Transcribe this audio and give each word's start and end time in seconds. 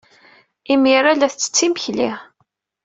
Imir-a, 0.73 1.13
la 1.13 1.31
tettett 1.31 1.59
imekli. 1.65 2.11